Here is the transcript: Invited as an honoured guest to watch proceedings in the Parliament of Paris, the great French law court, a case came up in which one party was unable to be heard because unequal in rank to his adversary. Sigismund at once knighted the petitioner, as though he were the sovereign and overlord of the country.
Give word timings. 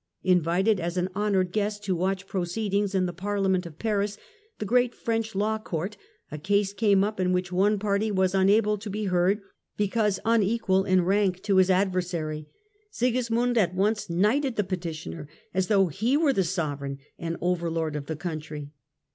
Invited 0.23 0.79
as 0.79 0.97
an 0.97 1.09
honoured 1.15 1.51
guest 1.51 1.83
to 1.83 1.95
watch 1.95 2.25
proceedings 2.25 2.95
in 2.95 3.05
the 3.05 3.13
Parliament 3.13 3.67
of 3.67 3.77
Paris, 3.77 4.17
the 4.57 4.65
great 4.65 4.95
French 4.95 5.35
law 5.35 5.59
court, 5.59 5.95
a 6.31 6.39
case 6.39 6.73
came 6.73 7.03
up 7.03 7.19
in 7.19 7.31
which 7.33 7.51
one 7.51 7.77
party 7.77 8.09
was 8.09 8.33
unable 8.33 8.79
to 8.79 8.89
be 8.89 9.05
heard 9.05 9.41
because 9.77 10.19
unequal 10.25 10.85
in 10.85 11.03
rank 11.05 11.43
to 11.43 11.57
his 11.57 11.69
adversary. 11.69 12.47
Sigismund 12.89 13.59
at 13.59 13.75
once 13.75 14.09
knighted 14.09 14.55
the 14.55 14.63
petitioner, 14.63 15.29
as 15.53 15.67
though 15.67 15.85
he 15.85 16.17
were 16.17 16.33
the 16.33 16.43
sovereign 16.43 16.97
and 17.19 17.37
overlord 17.39 17.95
of 17.95 18.07
the 18.07 18.15
country. 18.15 18.71